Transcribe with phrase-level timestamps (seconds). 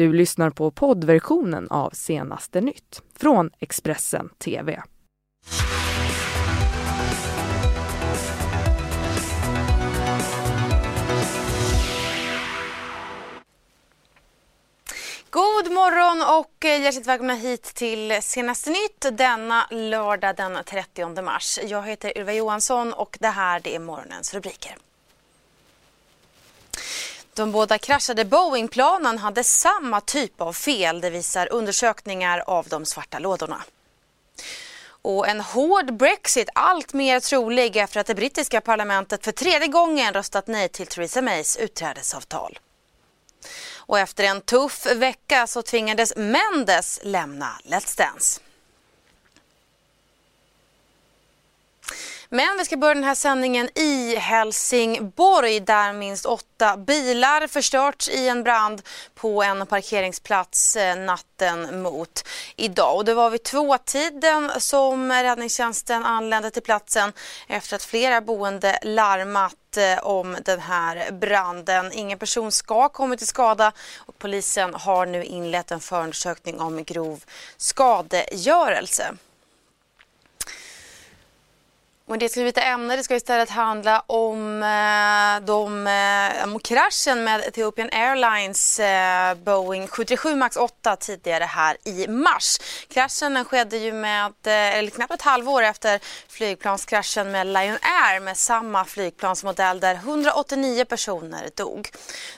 [0.00, 4.82] Du lyssnar på poddversionen av Senaste nytt från Expressen TV.
[15.30, 21.58] God morgon och eh, hjärtligt välkomna hit till Senaste nytt denna lördag den 30 mars.
[21.64, 24.76] Jag heter Ylva Johansson och det här det är morgonens rubriker.
[27.40, 33.18] De båda kraschade Boeingplanen hade samma typ av fel, det visar undersökningar av de svarta
[33.18, 33.62] lådorna.
[35.02, 40.14] Och en hård Brexit allt mer trolig efter att det brittiska parlamentet för tredje gången
[40.14, 42.58] röstat nej till Theresa Mays utträdesavtal.
[43.76, 48.40] Och efter en tuff vecka så tvingades Mendes lämna Let's Dance.
[52.32, 58.28] Men vi ska börja den här sändningen i Helsingborg där minst åtta bilar förstörts i
[58.28, 58.82] en brand
[59.14, 62.24] på en parkeringsplats eh, natten mot
[62.56, 62.96] idag.
[62.96, 67.12] Och det var vid tvåtiden som räddningstjänsten anlände till platsen
[67.48, 71.92] efter att flera boende larmat eh, om den här branden.
[71.92, 76.84] Ingen person ska ha kommit till skada och polisen har nu inlett en förundersökning om
[76.84, 77.24] grov
[77.56, 79.14] skadegörelse.
[82.10, 82.96] Och det ska vi byta ämne.
[82.96, 89.88] Det ska istället handla om, eh, de, eh, om kraschen med Ethiopian Airlines eh, Boeing
[89.88, 92.58] 737 MAX 8 tidigare här i mars.
[92.88, 98.36] Kraschen skedde ju med, eh, eller knappt ett halvår efter flygplanskraschen med Lion Air med
[98.36, 101.90] samma flygplansmodell där 189 personer dog.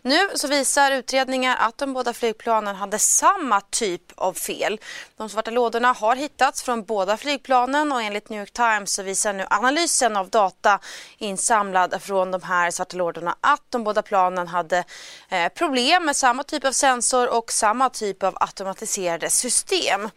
[0.03, 4.81] Nu så visar utredningar att de båda flygplanen hade samma typ av fel.
[5.17, 9.33] De svarta lådorna har hittats från båda flygplanen och enligt New York Times så visar
[9.33, 10.81] nu analysen av data
[11.19, 14.85] insamlad från de här svarta lådorna att de båda planen hade
[15.29, 20.11] eh, problem med samma typ av sensor och samma typ av automatiserade system.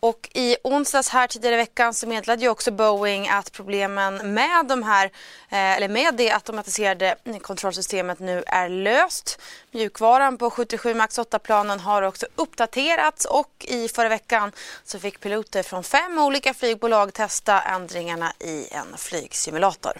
[0.00, 4.66] Och i onsdags här tidigare i veckan så meddelade ju också Boeing att problemen med
[4.66, 5.04] de här,
[5.48, 9.40] eh, eller med det automatiserade kontrollsystemet nu är löst.
[9.70, 14.52] Mjukvaran på 77 MAX 8-planen har också uppdaterats och i förra veckan
[14.84, 19.92] så fick piloter från fem olika flygbolag testa ändringarna i en flygsimulator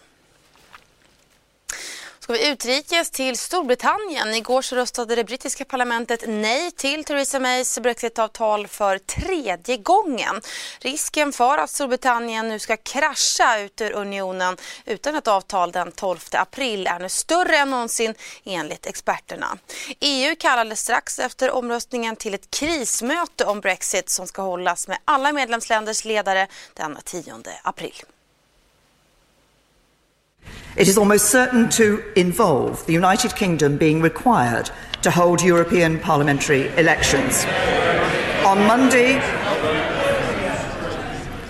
[2.28, 4.34] ska vi utrikes till Storbritannien.
[4.34, 10.40] Igår så röstade det brittiska parlamentet nej till Theresa Mays brexitavtal för tredje gången.
[10.80, 16.18] Risken för att Storbritannien nu ska krascha ut ur unionen utan ett avtal den 12
[16.32, 19.58] april är nu större än någonsin enligt experterna.
[20.00, 25.32] EU kallade strax efter omröstningen till ett krismöte om brexit som ska hållas med alla
[25.32, 27.94] medlemsländers ledare den 10 april.
[30.78, 34.70] It is almost certain to involve the United Kingdom being required
[35.02, 37.44] to hold European parliamentary elections.
[38.46, 39.16] On Monday,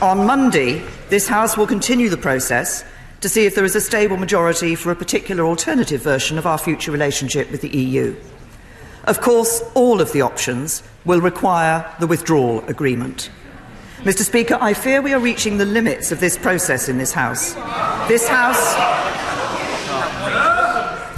[0.00, 2.86] on Monday, this House will continue the process
[3.20, 6.56] to see if there is a stable majority for a particular alternative version of our
[6.56, 8.16] future relationship with the EU.
[9.04, 13.28] Of course, all of the options will require the withdrawal agreement.
[14.04, 14.22] Mr.
[14.22, 17.54] Speaker, I fear we are reaching the limits of this process in this House.
[18.08, 18.74] This House.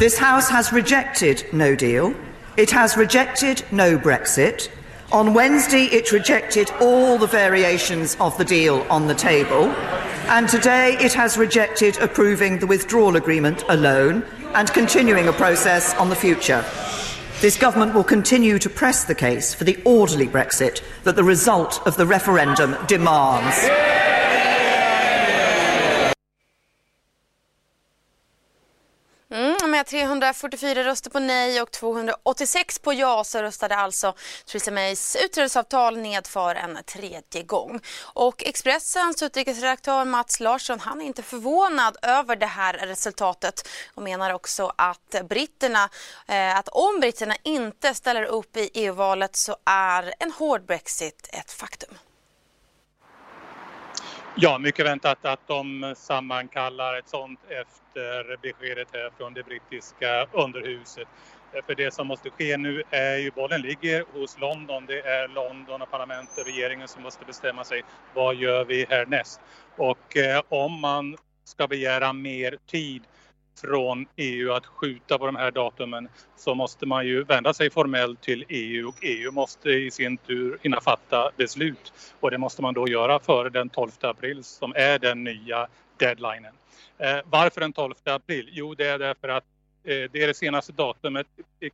[0.00, 2.16] This House has rejected no deal.
[2.56, 4.68] It has rejected no Brexit.
[5.12, 9.66] On Wednesday, it rejected all the variations of the deal on the table.
[10.26, 14.24] And today, it has rejected approving the withdrawal agreement alone
[14.54, 16.64] and continuing a process on the future.
[17.40, 21.86] This government will continue to press the case for the orderly Brexit that the result
[21.86, 23.99] of the referendum demands.
[29.90, 34.14] 344 röster på nej och 286 på ja så röstade alltså
[34.46, 37.80] Theresa Mays utträdesavtal ned för en tredje gång.
[38.02, 44.34] Och Expressens utrikesredaktör Mats Larsson han är inte förvånad över det här resultatet och menar
[44.34, 45.88] också att britterna,
[46.28, 51.52] eh, att om britterna inte ställer upp i EU-valet så är en hård Brexit ett
[51.52, 51.94] faktum.
[54.42, 61.08] Ja, mycket väntat att de sammankallar ett sånt efter beskedet här från det brittiska underhuset.
[61.66, 64.86] För det som måste ske nu är ju bollen ligger hos London.
[64.86, 67.82] Det är London och parlamentet, och regeringen som måste bestämma sig.
[68.12, 69.40] Vad gör vi härnäst?
[69.76, 73.06] Och eh, om man ska begära mer tid
[73.60, 78.20] från EU att skjuta på de här datumen så måste man ju vända sig formellt
[78.20, 82.74] till EU och EU måste i sin tur hinna fatta beslut och det måste man
[82.74, 85.66] då göra före den 12 april som är den nya
[85.96, 86.54] deadlinen.
[86.98, 88.48] Eh, varför den 12 april?
[88.52, 89.44] Jo, det är därför att
[89.84, 91.26] eh, det är det senaste datumet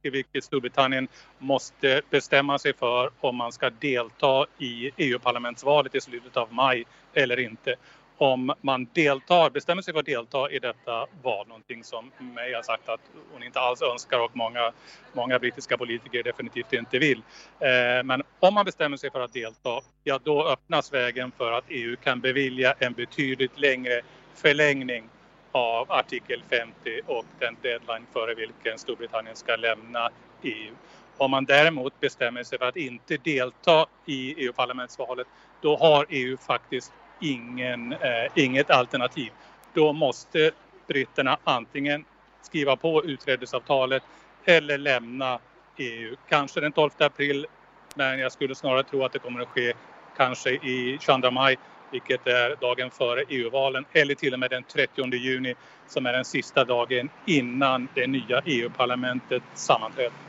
[0.03, 6.37] i vilket Storbritannien måste bestämma sig för om man ska delta i EU-parlamentsvalet i slutet
[6.37, 6.85] av maj
[7.15, 7.77] eller inte
[8.19, 12.63] om man deltar, bestämmer sig för att delta i detta val, någonting som May har
[12.63, 13.01] sagt att
[13.33, 14.73] hon inte alls önskar och många,
[15.13, 17.19] många brittiska politiker definitivt inte vill.
[17.61, 21.65] Eh, men om man bestämmer sig för att delta, ja då öppnas vägen för att
[21.69, 24.03] EU kan bevilja en betydligt längre
[24.37, 25.11] förlängning
[25.53, 30.11] av artikel 50 och den deadline före vilken Storbritannien ska lämna
[30.43, 30.77] EU.
[31.19, 35.27] Om man däremot bestämmer sig för att inte delta i EU-parlamentsvalet,
[35.61, 39.33] då har EU faktiskt ingen, eh, inget alternativ.
[39.75, 40.53] Då måste
[40.89, 42.05] britterna antingen
[42.41, 44.03] skriva på utträdesavtalet
[44.47, 45.41] eller lämna
[45.77, 46.17] EU.
[46.29, 47.47] Kanske den 12 april,
[47.97, 49.75] men jag skulle snarare tro att det kommer att ske
[50.17, 51.57] kanske i 22 maj,
[51.91, 55.55] vilket är dagen före EU-valen, eller till och med den 30 juni
[55.87, 60.26] som är den sista dagen innan det nya EU-parlamentet sammanträder.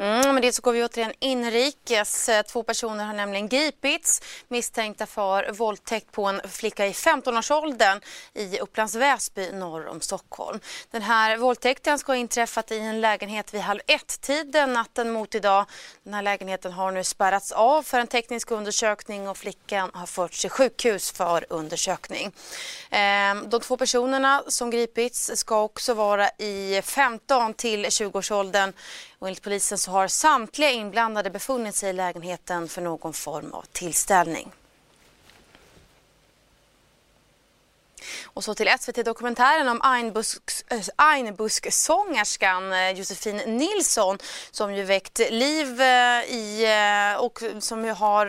[0.00, 2.28] Mm, men det så går vi återigen inrikes.
[2.28, 8.00] Eh, två personer har nämligen gripits misstänkta för våldtäkt på en flicka i 15-årsåldern
[8.34, 10.60] i Upplands Väsby norr om Stockholm.
[10.90, 15.64] Den här våldtäkten ska ha inträffat i en lägenhet vid halv ett-tiden natten mot idag.
[16.04, 20.40] Den här lägenheten har nu spärrats av för en teknisk undersökning och flickan har förts
[20.40, 22.32] till sjukhus för undersökning.
[22.90, 28.72] Ehm, de två personerna som gripits ska också vara i 15 till 20-årsåldern
[29.18, 33.64] och enligt polisen så har samtliga inblandade befunnit sig i lägenheten för någon form av
[33.72, 34.52] tillställning.
[38.24, 39.80] Och så till SVT-dokumentären om
[40.70, 44.18] eh, Einbusksångerskan äh, Josefin Nilsson
[44.50, 46.66] som ju väckt liv eh, i
[47.18, 48.26] och som ju har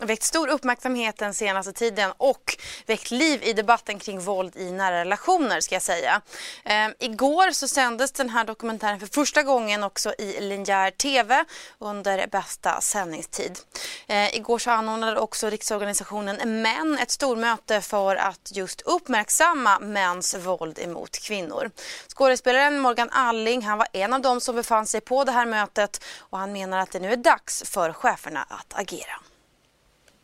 [0.00, 2.56] väckt stor uppmärksamhet den senaste tiden och
[2.86, 6.20] väckt liv i debatten kring våld i nära relationer ska jag säga.
[6.64, 11.44] Ehm, igår så sändes den här dokumentären för första gången också i linjär TV
[11.78, 13.58] under bästa sändningstid.
[14.06, 20.78] Ehm, igår så anordnade också Riksorganisationen Män ett stormöte för att just uppmärksamma mäns våld
[20.78, 21.70] emot kvinnor.
[22.08, 26.04] Skådespelaren Morgan Alling han var en av dem som befann sig på det här mötet
[26.18, 29.20] och han menar att det nu är dags för cheferna att agera.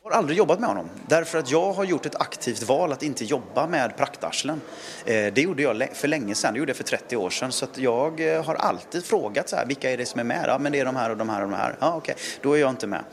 [0.05, 3.03] Jag har aldrig jobbat med honom därför att jag har gjort ett aktivt val att
[3.03, 4.61] inte jobba med praktarslen.
[5.05, 7.53] Eh, det gjorde jag för länge sedan, det gjorde jag för 30 år sedan.
[7.53, 10.45] Så jag eh, har alltid frågat så här, vilka är det som är med?
[10.49, 11.77] Ja, men det är de här och de här och de här.
[11.81, 13.05] Ja, okej, då är jag inte med.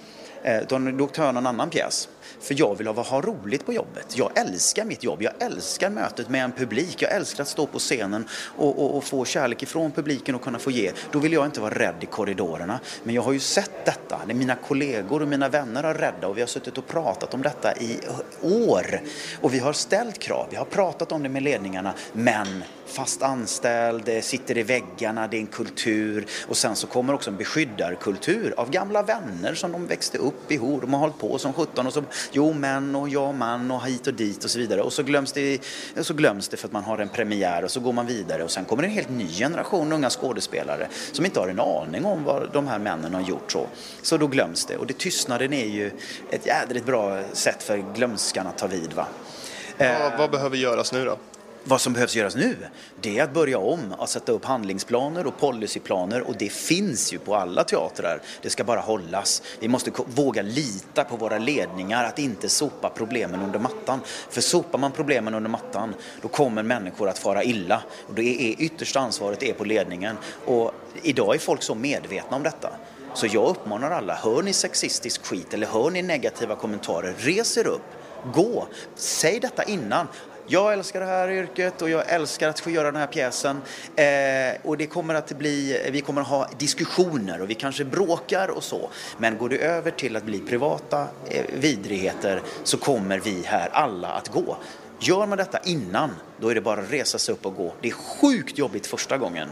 [0.44, 0.62] Eh,
[0.98, 2.10] då tar jag någon annan pjäs.
[2.42, 4.18] För jag vill ha, ha roligt på jobbet.
[4.18, 5.22] Jag älskar mitt jobb.
[5.22, 7.02] Jag älskar mötet med en publik.
[7.02, 8.28] Jag älskar att stå på scenen
[8.58, 10.92] och, och, och, få kärlek ifrån publiken och kunna få ge.
[11.12, 12.80] Då vill jag inte vara rädd i korridorerna.
[13.04, 14.22] Men jag har ju sett detta.
[14.26, 17.78] Mina kollegor och mina vänner har rädda och vi har suttit och pratat om detta
[17.78, 18.00] i
[18.42, 19.02] år.
[19.42, 20.48] Och vi har ställt krav.
[20.50, 21.94] Vi har pratat om det med ledningarna.
[22.14, 27.14] Men fast anställd, det sitter i väggarna, det är en kultur och sen så kommer
[27.14, 30.82] också en beskyddarkultur av gamla vänner som de växte upp ihop.
[30.82, 34.08] De har hållit på som 17 och så jo men och ja man och hit
[34.08, 35.60] och dit och så vidare och så glöms det,
[36.02, 38.52] så glöms det för att man har en premiär och så går man vidare och
[38.52, 42.50] sen kommer en helt ny generation unga skådespelare som inte har en aning om vad
[42.54, 43.68] de här männen har gjort så.
[44.02, 45.92] Så då glöms det och det tystnaden är ju
[46.30, 49.08] ett jädrigt bra sätt för glömskan att ta vid va.
[49.78, 51.18] Ja, vad behöver göras nu då?
[51.64, 52.58] Vad som behövs göras nu,
[53.02, 57.20] det är att börja om, att sätta upp handlingsplaner och policyplaner och det finns ju
[57.20, 58.22] på alla teatrar.
[58.42, 59.42] Det ska bara hållas.
[59.60, 64.00] Vi måste våga lita på våra ledningar att inte sopa problemen under mattan.
[64.30, 67.82] För sopar man problemen under mattan, då kommer människor att fara illa.
[68.08, 70.18] Och det är yttersta ansvaret är på ledningen.
[70.46, 70.72] Och
[71.04, 72.70] idag är folk så medvetna om detta.
[73.14, 77.68] Så jag uppmanar alla, hör ni sexistisk skit eller hör ni negativa kommentarer, res er
[77.68, 77.82] upp.
[78.34, 78.68] Gå!
[78.96, 80.08] Säg detta innan
[80.48, 83.62] jag älskar det här yrket och jag älskar att få göra den här pjäsen.
[83.96, 84.06] Eh,
[84.64, 88.64] och det kommer att bli, vi kommer att ha diskussioner och vi kanske bråkar och
[88.64, 88.90] så.
[89.18, 94.08] Men går det över till att bli privata eh, vidrigheter så kommer vi här alla
[94.08, 94.58] att gå.
[95.00, 97.74] Gör man detta innan, då är det bara att resa sig upp och gå.
[97.82, 99.50] Det är sjukt jobbigt första gången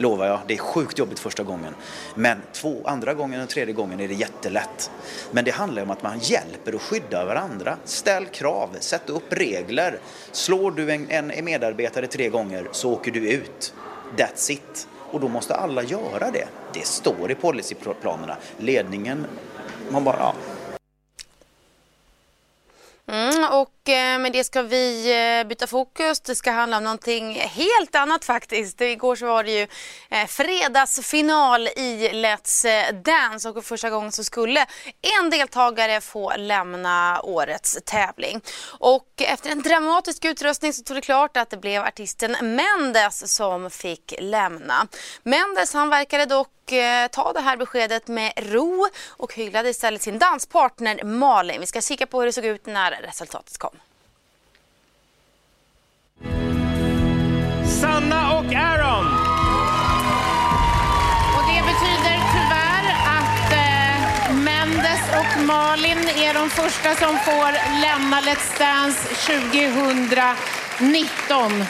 [0.00, 0.40] lovar jag.
[0.46, 1.74] Det är sjukt jobbigt första gången.
[2.14, 4.90] Men två, andra gången och tredje gången är det jättelätt.
[5.30, 7.76] Men det handlar om att man hjälper och skyddar varandra.
[7.84, 9.98] Ställ krav, sätt upp regler.
[10.32, 13.74] Slår du en, en medarbetare tre gånger så åker du ut.
[14.16, 14.88] That's it.
[15.10, 16.48] Och då måste alla göra det.
[16.72, 18.36] Det står i policyplanerna.
[18.58, 19.26] Ledningen,
[19.90, 20.34] man bara, ja,
[23.10, 26.20] Mm, och eh, med det ska vi eh, byta fokus.
[26.20, 28.80] Det ska handla om någonting helt annat faktiskt.
[28.80, 29.66] Igår så var det ju
[30.10, 34.66] eh, fredagsfinal i Let's Dance och för första gången så skulle
[35.20, 38.40] en deltagare få lämna årets tävling.
[38.78, 43.70] Och efter en dramatisk utrustning så tog det klart att det blev artisten Mendes som
[43.70, 44.86] fick lämna.
[45.22, 46.48] Mendes han verkade dock
[47.10, 51.60] ta det här beskedet med ro och hyllade istället sin danspartner Malin.
[51.60, 53.76] Vi ska kika på hur det såg ut när resultatet kom.
[57.80, 59.06] Sanna och Aaron.
[61.36, 62.84] Och det betyder tyvärr
[63.18, 63.96] att eh,
[64.34, 71.64] Mendes och Malin är de första som får lämna Let's Dance 2019.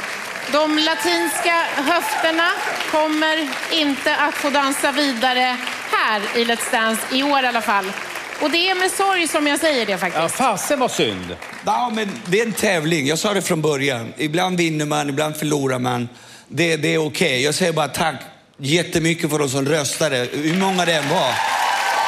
[0.53, 2.51] De latinska höfterna
[2.91, 5.57] kommer inte att få dansa vidare
[5.91, 7.93] här i Let's Dance, i år i alla fall.
[8.41, 10.23] Och det är med sorg som jag säger det faktiskt.
[10.23, 11.37] Ja, fasen var synd.
[11.67, 13.07] Ja, men det är en tävling.
[13.07, 14.13] Jag sa det från början.
[14.17, 16.09] Ibland vinner man, ibland förlorar man.
[16.49, 17.09] Det, det är okej.
[17.09, 17.41] Okay.
[17.41, 18.15] Jag säger bara tack
[18.57, 21.35] jättemycket för de som röstade, hur många det än var.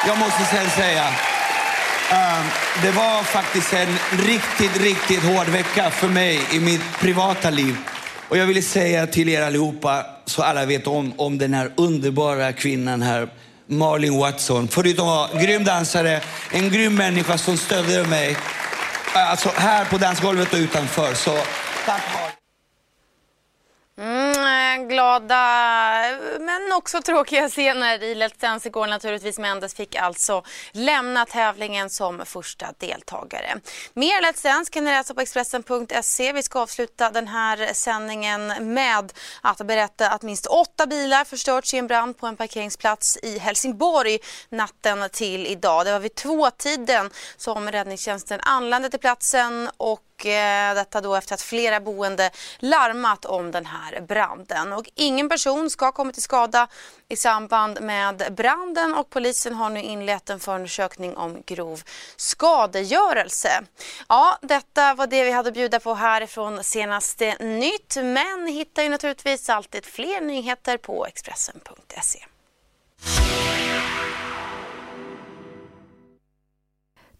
[0.06, 1.04] Jag måste sen säga,
[2.12, 2.46] uh,
[2.82, 7.76] det var faktiskt en riktigt, riktigt hård vecka för mig i mitt privata liv.
[8.28, 12.52] Och jag ville säga till er allihopa, så alla vet om, om den här underbara
[12.52, 13.28] kvinnan här,
[13.66, 14.68] Marlin Watson.
[14.68, 18.36] Förutom att vara grym dansare, en grym människa som stödde mig.
[19.14, 21.14] Alltså här på dansgolvet och utanför.
[21.14, 21.30] Så
[21.86, 22.41] tack Marlin.
[24.78, 25.42] Glada
[26.40, 29.38] men också tråkiga scener i Let's Dance igår naturligtvis.
[29.38, 33.60] Mendes fick alltså lämna tävlingen som första deltagare.
[33.94, 36.32] Mer Let's Dance kan ni läsa på Expressen.se.
[36.32, 41.78] Vi ska avsluta den här sändningen med att berätta att minst åtta bilar förstörts i
[41.78, 45.86] en brand på en parkeringsplats i Helsingborg natten till idag.
[45.86, 49.70] Det var vid tvåtiden som räddningstjänsten anlände till platsen
[50.22, 54.72] och Eh, detta då efter att flera boende larmat om den här branden.
[54.72, 56.68] Och ingen person ska ha kommit till skada
[57.08, 61.82] i samband med branden och polisen har nu inlett en förundersökning om grov
[62.16, 63.62] skadegörelse.
[64.08, 68.88] Ja, detta var det vi hade att bjuda på härifrån senaste nytt men hittar ju
[68.88, 72.24] naturligtvis alltid fler nyheter på Expressen.se.